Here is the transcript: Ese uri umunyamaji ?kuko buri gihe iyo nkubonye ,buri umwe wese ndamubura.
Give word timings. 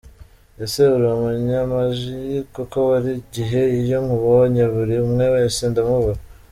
Ese 0.63 0.81
uri 0.95 1.07
umunyamaji 1.15 2.19
?kuko 2.53 2.77
buri 2.87 3.11
gihe 3.35 3.61
iyo 3.79 3.97
nkubonye 4.05 4.63
,buri 4.73 4.95
umwe 5.05 5.25
wese 5.33 5.61
ndamubura. 5.71 6.21